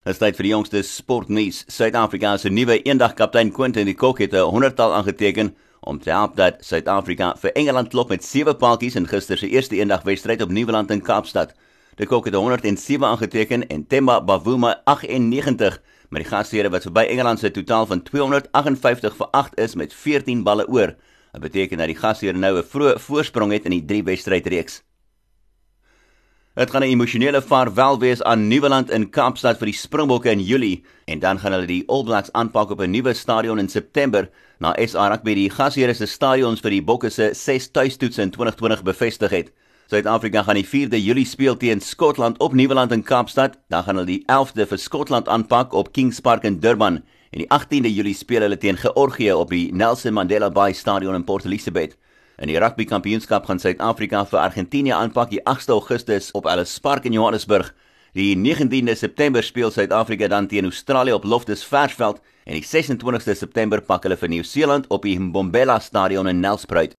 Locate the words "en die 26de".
62.48-63.36